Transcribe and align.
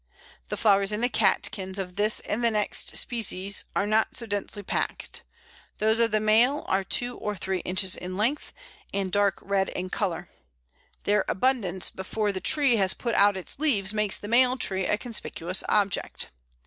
The 0.49 0.57
flowers 0.57 0.91
in 0.91 1.01
the 1.01 1.09
catkins 1.09 1.77
of 1.77 1.95
this 1.95 2.21
and 2.21 2.43
the 2.43 2.49
next 2.49 2.97
species 2.97 3.65
are 3.75 3.85
not 3.85 4.15
so 4.15 4.25
densely 4.25 4.63
packed. 4.63 5.21
Those 5.77 5.99
of 5.99 6.09
the 6.09 6.19
male 6.19 6.65
are 6.67 6.83
two 6.83 7.17
or 7.19 7.35
three 7.35 7.59
inches 7.59 7.95
in 7.97 8.17
length, 8.17 8.51
and 8.91 9.11
dark 9.11 9.37
red 9.43 9.69
in 9.69 9.91
colour; 9.91 10.27
their 11.03 11.23
abundance 11.27 11.91
before 11.91 12.31
the 12.31 12.41
tree 12.41 12.77
has 12.77 12.95
put 12.95 13.13
out 13.13 13.37
its 13.37 13.59
leaves 13.59 13.93
makes 13.93 14.17
the 14.17 14.27
male 14.27 14.57
tree 14.57 14.87
a 14.87 14.97
conspicuous 14.97 15.63
object. 15.69 16.29